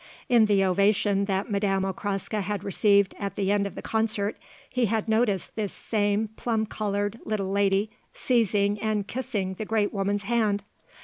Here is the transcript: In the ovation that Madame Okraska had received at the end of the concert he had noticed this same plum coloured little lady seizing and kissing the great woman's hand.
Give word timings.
In 0.27 0.47
the 0.47 0.63
ovation 0.65 1.25
that 1.25 1.51
Madame 1.51 1.83
Okraska 1.85 2.41
had 2.41 2.63
received 2.63 3.13
at 3.19 3.35
the 3.35 3.51
end 3.51 3.67
of 3.67 3.75
the 3.75 3.83
concert 3.83 4.35
he 4.67 4.87
had 4.87 5.07
noticed 5.07 5.55
this 5.55 5.71
same 5.73 6.29
plum 6.29 6.65
coloured 6.65 7.19
little 7.23 7.51
lady 7.51 7.91
seizing 8.11 8.81
and 8.81 9.07
kissing 9.07 9.53
the 9.53 9.63
great 9.65 9.93
woman's 9.93 10.23
hand. 10.23 10.63